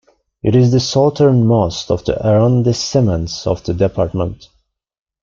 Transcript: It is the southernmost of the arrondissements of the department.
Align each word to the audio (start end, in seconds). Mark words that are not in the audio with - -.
It 0.41 0.55
is 0.55 0.71
the 0.71 0.79
southernmost 0.79 1.91
of 1.91 2.03
the 2.05 2.15
arrondissements 2.27 3.45
of 3.45 3.63
the 3.65 3.75
department. 3.75 4.47